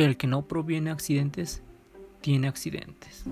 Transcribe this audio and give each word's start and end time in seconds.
El 0.00 0.16
que 0.16 0.26
no 0.26 0.48
proviene 0.48 0.90
accidentes, 0.90 1.62
tiene 2.22 2.48
accidentes. 2.48 3.24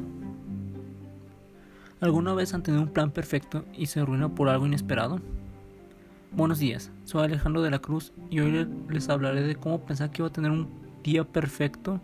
¿Alguna 1.99 2.35
vez 2.35 2.53
han 2.53 2.63
tenido 2.63 2.83
un 2.83 2.93
plan 2.93 3.11
perfecto 3.11 3.65
y 3.73 3.87
se 3.87 4.01
arruina 4.01 4.29
por 4.29 4.51
algo 4.51 4.67
inesperado? 4.67 5.19
Buenos 6.31 6.59
días, 6.59 6.93
soy 7.05 7.25
Alejandro 7.25 7.63
de 7.63 7.71
la 7.71 7.79
Cruz 7.79 8.13
y 8.29 8.41
hoy 8.41 8.69
les 8.91 9.09
hablaré 9.09 9.45
de 9.45 9.57
cómo 9.57 9.81
pensar 9.81 10.11
que 10.11 10.21
iba 10.21 10.29
a 10.29 10.33
tener 10.33 10.51
un 10.51 10.69
día 11.03 11.25
perfecto 11.25 12.03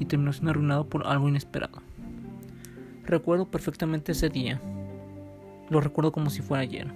y 0.00 0.06
terminó 0.06 0.32
siendo 0.32 0.52
arruinado 0.52 0.88
por 0.88 1.06
algo 1.06 1.28
inesperado. 1.28 1.82
Recuerdo 3.04 3.50
perfectamente 3.50 4.12
ese 4.12 4.30
día. 4.30 4.62
Lo 5.68 5.82
recuerdo 5.82 6.10
como 6.10 6.30
si 6.30 6.40
fuera 6.40 6.62
ayer. 6.62 6.90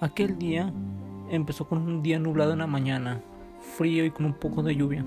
Aquel 0.00 0.36
día 0.36 0.72
empezó 1.30 1.68
con 1.68 1.78
un 1.78 2.02
día 2.02 2.18
nublado 2.18 2.54
en 2.54 2.58
la 2.58 2.66
mañana, 2.66 3.20
frío 3.76 4.04
y 4.04 4.10
con 4.10 4.26
un 4.26 4.34
poco 4.34 4.64
de 4.64 4.74
lluvia. 4.74 5.06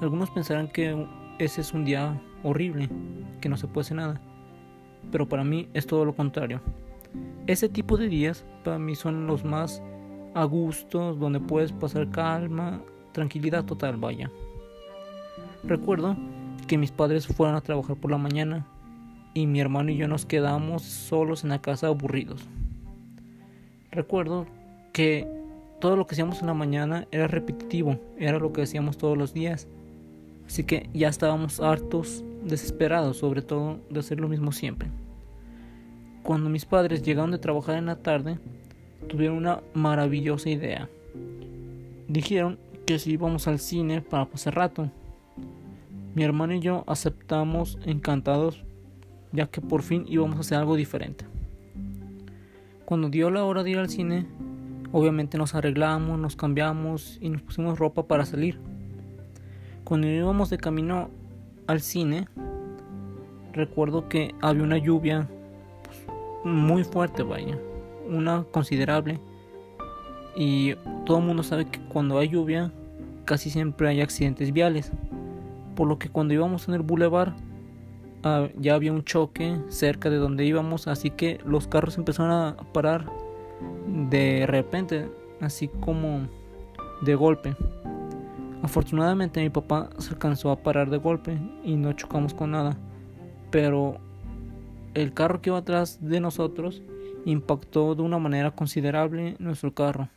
Algunos 0.00 0.30
pensarán 0.30 0.68
que 0.68 1.06
ese 1.38 1.60
es 1.60 1.72
un 1.72 1.84
día 1.84 2.20
horrible, 2.42 2.88
que 3.40 3.48
no 3.48 3.56
se 3.56 3.66
puede 3.66 3.84
hacer 3.84 3.96
nada. 3.96 4.20
Pero 5.12 5.28
para 5.28 5.44
mí 5.44 5.68
es 5.74 5.86
todo 5.86 6.04
lo 6.04 6.14
contrario. 6.14 6.60
Ese 7.46 7.68
tipo 7.68 7.96
de 7.96 8.08
días 8.08 8.44
para 8.64 8.78
mí 8.78 8.94
son 8.94 9.26
los 9.26 9.44
más 9.44 9.82
a 10.34 10.44
gusto, 10.44 11.14
donde 11.14 11.40
puedes 11.40 11.72
pasar 11.72 12.10
calma, 12.10 12.82
tranquilidad 13.12 13.64
total, 13.64 13.96
vaya. 13.96 14.30
Recuerdo 15.64 16.16
que 16.66 16.78
mis 16.78 16.92
padres 16.92 17.26
fueron 17.26 17.56
a 17.56 17.60
trabajar 17.60 17.96
por 17.96 18.10
la 18.10 18.18
mañana 18.18 18.66
y 19.34 19.46
mi 19.46 19.60
hermano 19.60 19.90
y 19.90 19.96
yo 19.96 20.08
nos 20.08 20.24
quedamos 20.24 20.82
solos 20.82 21.44
en 21.44 21.50
la 21.50 21.60
casa 21.60 21.88
aburridos. 21.88 22.48
Recuerdo 23.90 24.46
que 24.92 25.26
todo 25.80 25.96
lo 25.96 26.06
que 26.06 26.14
hacíamos 26.14 26.40
en 26.40 26.46
la 26.46 26.54
mañana 26.54 27.06
era 27.10 27.26
repetitivo, 27.26 27.98
era 28.18 28.38
lo 28.38 28.52
que 28.52 28.62
hacíamos 28.62 28.98
todos 28.98 29.18
los 29.18 29.34
días. 29.34 29.66
Así 30.50 30.64
que 30.64 30.90
ya 30.92 31.06
estábamos 31.06 31.60
hartos, 31.60 32.24
desesperados 32.42 33.18
sobre 33.18 33.40
todo 33.40 33.78
de 33.88 34.00
hacer 34.00 34.18
lo 34.18 34.26
mismo 34.26 34.50
siempre. 34.50 34.90
Cuando 36.24 36.50
mis 36.50 36.64
padres 36.64 37.04
llegaron 37.04 37.30
de 37.30 37.38
trabajar 37.38 37.76
en 37.76 37.86
la 37.86 38.02
tarde, 38.02 38.36
tuvieron 39.08 39.36
una 39.36 39.60
maravillosa 39.74 40.50
idea. 40.50 40.88
Dijeron 42.08 42.58
que 42.84 42.98
si 42.98 43.12
íbamos 43.12 43.46
al 43.46 43.60
cine 43.60 44.02
para 44.02 44.24
pasar 44.24 44.56
rato. 44.56 44.90
Mi 46.16 46.24
hermano 46.24 46.52
y 46.54 46.58
yo 46.58 46.82
aceptamos 46.88 47.78
encantados 47.84 48.64
ya 49.30 49.46
que 49.46 49.60
por 49.60 49.82
fin 49.82 50.04
íbamos 50.08 50.36
a 50.36 50.40
hacer 50.40 50.58
algo 50.58 50.74
diferente. 50.74 51.26
Cuando 52.86 53.08
dio 53.08 53.30
la 53.30 53.44
hora 53.44 53.62
de 53.62 53.70
ir 53.70 53.78
al 53.78 53.88
cine, 53.88 54.26
obviamente 54.90 55.38
nos 55.38 55.54
arreglamos, 55.54 56.18
nos 56.18 56.34
cambiamos 56.34 57.18
y 57.20 57.28
nos 57.28 57.40
pusimos 57.40 57.78
ropa 57.78 58.08
para 58.08 58.26
salir. 58.26 58.58
Cuando 59.90 60.06
íbamos 60.06 60.48
de 60.48 60.56
camino 60.56 61.10
al 61.66 61.82
cine, 61.82 62.28
recuerdo 63.52 64.08
que 64.08 64.34
había 64.40 64.62
una 64.62 64.78
lluvia 64.78 65.28
pues, 65.84 66.06
muy 66.44 66.82
fuerte, 66.84 67.22
vaya, 67.22 67.58
una 68.08 68.44
considerable. 68.44 69.20
Y 70.34 70.76
todo 71.04 71.18
el 71.18 71.24
mundo 71.24 71.42
sabe 71.42 71.66
que 71.66 71.78
cuando 71.80 72.16
hay 72.18 72.28
lluvia, 72.28 72.72
casi 73.26 73.50
siempre 73.50 73.88
hay 73.88 74.00
accidentes 74.00 74.50
viales. 74.52 74.92
Por 75.76 75.88
lo 75.88 75.98
que 75.98 76.08
cuando 76.08 76.32
íbamos 76.32 76.68
en 76.68 76.74
el 76.74 76.82
bulevar, 76.82 77.34
Ah, 78.22 78.48
ya 78.58 78.74
había 78.74 78.92
un 78.92 79.02
choque 79.02 79.56
cerca 79.68 80.10
de 80.10 80.16
donde 80.16 80.44
íbamos, 80.44 80.88
así 80.88 81.10
que 81.10 81.40
los 81.46 81.66
carros 81.66 81.96
empezaron 81.96 82.32
a 82.32 82.54
parar 82.74 83.06
de 84.10 84.44
repente, 84.46 85.08
así 85.40 85.68
como 85.68 86.28
de 87.00 87.14
golpe. 87.14 87.56
Afortunadamente 88.62 89.40
mi 89.40 89.50
papá 89.50 89.90
se 89.98 90.10
alcanzó 90.10 90.50
a 90.50 90.62
parar 90.62 90.90
de 90.90 90.98
golpe 90.98 91.38
y 91.64 91.76
no 91.76 91.92
chocamos 91.92 92.34
con 92.34 92.50
nada, 92.50 92.76
pero 93.50 93.98
el 94.94 95.14
carro 95.14 95.40
que 95.40 95.50
iba 95.50 95.58
atrás 95.58 95.98
de 96.00 96.20
nosotros 96.20 96.82
impactó 97.24 97.94
de 97.94 98.02
una 98.02 98.18
manera 98.18 98.50
considerable 98.50 99.36
nuestro 99.38 99.72
carro. 99.72 100.08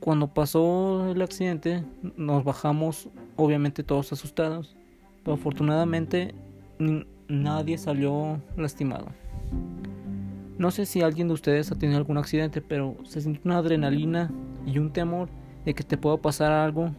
Cuando 0.00 0.28
pasó 0.28 1.10
el 1.10 1.20
accidente 1.22 1.84
nos 2.16 2.42
bajamos 2.42 3.08
obviamente 3.36 3.82
todos 3.82 4.12
asustados 4.12 4.76
pero 5.22 5.34
afortunadamente 5.34 6.34
nadie 7.28 7.78
salió 7.78 8.40
lastimado. 8.56 9.06
No 10.58 10.70
sé 10.70 10.86
si 10.86 11.00
alguien 11.00 11.28
de 11.28 11.34
ustedes 11.34 11.72
ha 11.72 11.78
tenido 11.78 11.98
algún 11.98 12.18
accidente, 12.18 12.60
pero 12.60 12.96
se 13.04 13.20
siente 13.20 13.40
una 13.44 13.58
adrenalina 13.58 14.30
y 14.66 14.78
un 14.78 14.92
temor 14.92 15.28
de 15.64 15.74
que 15.74 15.84
te 15.84 15.96
pueda 15.96 16.16
pasar 16.16 16.52
algo 16.52 16.90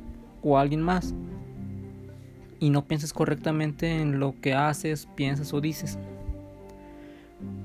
o 0.44 0.58
alguien 0.58 0.82
más. 0.82 1.14
Y 2.60 2.70
no 2.70 2.86
piensas 2.86 3.14
correctamente 3.14 4.02
en 4.02 4.20
lo 4.20 4.36
que 4.40 4.54
haces, 4.54 5.08
piensas 5.16 5.54
o 5.54 5.62
dices. 5.62 5.98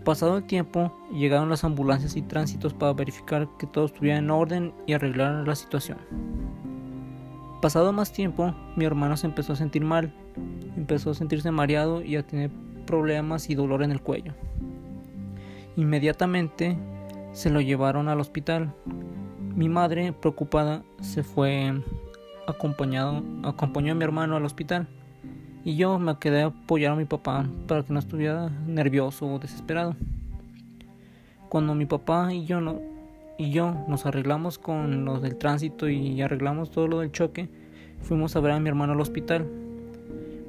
Pasado 0.04 0.38
el 0.38 0.44
tiempo, 0.44 0.96
llegaron 1.12 1.50
las 1.50 1.64
ambulancias 1.64 2.16
y 2.16 2.22
tránsitos 2.22 2.72
para 2.72 2.92
verificar 2.92 3.48
que 3.58 3.66
todo 3.66 3.86
estuviera 3.86 4.18
en 4.18 4.30
orden 4.30 4.72
y 4.86 4.92
arreglar 4.92 5.46
la 5.46 5.54
situación. 5.54 5.98
Pasado 7.60 7.92
más 7.92 8.12
tiempo, 8.12 8.54
mi 8.76 8.84
hermano 8.84 9.16
se 9.16 9.26
empezó 9.26 9.54
a 9.54 9.56
sentir 9.56 9.84
mal, 9.84 10.14
empezó 10.76 11.10
a 11.10 11.14
sentirse 11.14 11.50
mareado 11.50 12.02
y 12.02 12.16
a 12.16 12.26
tener 12.26 12.50
problemas 12.86 13.50
y 13.50 13.54
dolor 13.54 13.82
en 13.82 13.90
el 13.90 14.00
cuello. 14.00 14.32
Inmediatamente 15.76 16.78
se 17.32 17.50
lo 17.50 17.60
llevaron 17.60 18.08
al 18.08 18.20
hospital. 18.20 18.72
Mi 19.56 19.70
madre, 19.70 20.12
preocupada, 20.12 20.82
se 21.00 21.22
fue 21.22 21.72
acompañado, 22.46 23.22
acompañó 23.42 23.92
a 23.92 23.94
mi 23.94 24.04
hermano 24.04 24.36
al 24.36 24.44
hospital 24.44 24.86
y 25.64 25.76
yo 25.76 25.98
me 25.98 26.18
quedé 26.18 26.42
a 26.42 26.46
apoyar 26.48 26.92
a 26.92 26.96
mi 26.96 27.06
papá 27.06 27.46
para 27.66 27.82
que 27.82 27.90
no 27.90 27.98
estuviera 27.98 28.50
nervioso 28.66 29.26
o 29.26 29.38
desesperado. 29.38 29.96
Cuando 31.48 31.74
mi 31.74 31.86
papá 31.86 32.34
y 32.34 32.44
yo 32.44 32.60
no, 32.60 32.82
y 33.38 33.50
yo 33.50 33.74
nos 33.88 34.04
arreglamos 34.04 34.58
con 34.58 35.06
los 35.06 35.22
del 35.22 35.36
tránsito 35.36 35.88
y 35.88 36.20
arreglamos 36.20 36.70
todo 36.70 36.86
lo 36.86 37.00
del 37.00 37.10
choque, 37.10 37.48
fuimos 38.02 38.36
a 38.36 38.40
ver 38.40 38.52
a 38.52 38.60
mi 38.60 38.68
hermano 38.68 38.92
al 38.92 39.00
hospital. 39.00 39.46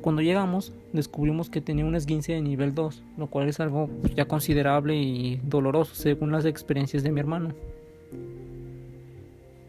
Cuando 0.01 0.21
llegamos, 0.21 0.73
descubrimos 0.91 1.49
que 1.49 1.61
tenía 1.61 1.85
un 1.85 1.95
esguince 1.95 2.33
de 2.33 2.41
nivel 2.41 2.75
2, 2.75 3.03
lo 3.15 3.27
cual 3.27 3.47
es 3.47 3.61
algo 3.61 3.89
ya 4.17 4.25
considerable 4.25 4.97
y 4.97 5.39
doloroso 5.45 5.95
según 5.95 6.33
las 6.33 6.43
experiencias 6.43 7.03
de 7.03 7.11
mi 7.13 7.21
hermano. 7.21 7.53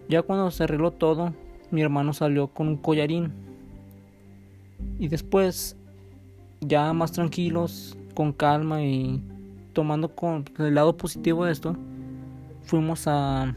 Ya 0.08 0.22
cuando 0.22 0.50
se 0.50 0.64
arregló 0.64 0.90
todo, 0.92 1.34
mi 1.70 1.82
hermano 1.82 2.12
salió 2.12 2.48
con 2.48 2.68
un 2.68 2.76
collarín. 2.76 3.32
Y 4.98 5.08
después, 5.08 5.76
ya 6.60 6.92
más 6.92 7.12
tranquilos, 7.12 7.96
con 8.14 8.32
calma 8.32 8.82
y 8.82 9.22
tomando 9.72 10.08
con 10.14 10.44
el 10.58 10.74
lado 10.74 10.96
positivo 10.96 11.44
de 11.44 11.52
esto, 11.52 11.76
fuimos 12.64 13.04
a, 13.06 13.54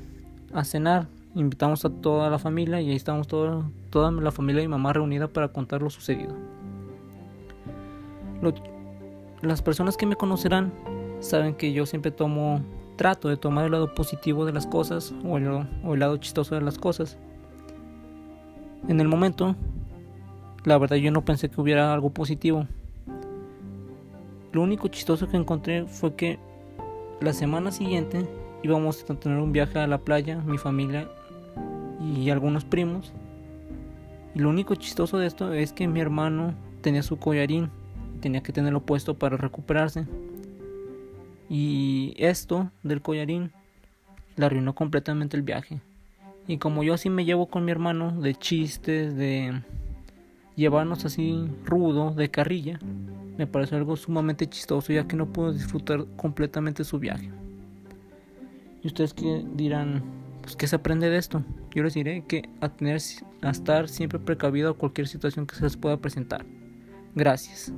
cenar, 0.64 1.08
invitamos 1.36 1.84
a 1.86 1.90
toda 1.90 2.30
la 2.30 2.38
familia 2.38 2.80
y 2.80 2.90
ahí 2.90 2.96
estábamos 2.96 3.28
toda, 3.28 3.70
toda 3.90 4.12
la 4.12 4.32
familia 4.32 4.62
y 4.62 4.68
mamá 4.68 4.94
reunida 4.94 5.28
para 5.28 5.48
contar 5.48 5.82
lo 5.82 5.90
sucedido. 5.90 6.36
las 9.42 9.62
personas 9.62 9.98
que 9.98 10.06
me 10.06 10.16
conocerán 10.16 10.72
saben 11.22 11.56
que 11.56 11.74
yo 11.74 11.86
siempre 11.86 12.12
tomo, 12.12 12.62
trato 13.02 13.30
de 13.30 13.36
tomar 13.36 13.66
el 13.66 13.72
lado 13.72 13.96
positivo 13.96 14.46
de 14.46 14.54
las 14.54 14.68
cosas 14.68 15.12
o 15.26 15.36
el, 15.40 16.00
lado 16.00 16.18
chistoso 16.18 16.54
de 16.54 16.62
las 16.62 16.78
cosas. 16.78 17.18
En 18.88 19.00
el 19.00 19.08
momento, 19.08 19.56
la 20.66 20.78
verdad 20.78 20.98
yo 20.98 21.10
no 21.10 21.26
pensé 21.26 21.50
que 21.50 21.60
hubiera 21.60 21.92
algo 21.96 22.12
positivo. 22.12 22.68
Lo 24.52 24.62
único 24.62 24.88
chistoso 24.88 25.28
que 25.28 25.36
encontré 25.36 25.88
fue 25.88 26.14
que 26.14 26.38
la 27.22 27.34
semana 27.34 27.72
siguiente 27.72 28.30
íbamos 28.62 29.04
a 29.10 29.16
tener 29.16 29.40
un 29.40 29.52
viaje 29.52 29.80
a 29.80 29.88
la 29.88 29.98
playa, 29.98 30.38
mi 30.38 30.60
familia 30.60 31.10
y 32.00 32.30
algunos 32.30 32.66
primos. 32.66 33.14
Y 34.36 34.42
lo 34.42 34.50
único 34.50 34.76
chistoso 34.76 35.18
de 35.18 35.26
esto 35.26 35.54
es 35.54 35.74
que 35.74 35.88
mi 35.88 36.02
hermano 36.02 36.54
tenía 36.82 37.02
su 37.02 37.18
collarín, 37.18 37.72
tenía 38.20 38.44
que 38.44 38.54
tenerlo 38.54 38.82
puesto 38.82 39.18
para 39.18 39.38
recuperarse. 39.38 40.06
Y 41.54 42.14
esto 42.16 42.72
del 42.82 43.02
collarín 43.02 43.52
le 44.38 44.46
arruinó 44.46 44.74
completamente 44.74 45.36
el 45.36 45.44
viaje. 45.44 45.82
Y 46.48 46.60
como 46.60 46.82
yo 46.82 46.94
así 46.94 47.10
me 47.10 47.26
llevo 47.26 47.48
con 47.48 47.66
mi 47.66 47.74
hermano 47.74 48.22
de 48.22 48.36
chistes, 48.36 49.18
de 49.18 49.62
llevarnos 50.56 51.04
así 51.04 51.46
rudo, 51.66 52.12
de 52.12 52.32
carrilla, 52.32 52.80
me 53.38 53.48
pareció 53.48 53.76
algo 53.76 53.98
sumamente 53.98 54.48
chistoso 54.48 54.94
ya 54.94 55.10
que 55.10 55.18
no 55.18 55.26
pudo 55.26 55.52
disfrutar 55.52 56.06
completamente 56.16 56.86
su 56.86 57.00
viaje. 57.00 57.30
Y 58.82 58.88
ustedes 58.88 59.14
que 59.14 59.46
dirán, 59.54 60.04
pues 60.42 60.56
¿qué 60.56 60.68
se 60.68 60.78
aprende 60.78 61.10
de 61.10 61.18
esto? 61.18 61.44
Yo 61.76 61.84
les 61.84 61.96
diré 61.96 62.24
que 62.30 62.48
a 62.62 62.70
tener 62.70 63.02
a 63.42 63.50
estar 63.50 63.90
siempre 63.90 64.20
precavido 64.20 64.70
a 64.70 64.78
cualquier 64.78 65.10
situación 65.10 65.46
que 65.46 65.56
se 65.56 65.64
les 65.64 65.76
pueda 65.76 65.98
presentar. 65.98 66.46
Gracias. 67.14 67.74